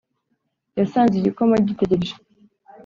yasanze 0.79 1.13
igikoma 1.17 1.55
gitegereje 1.67 2.15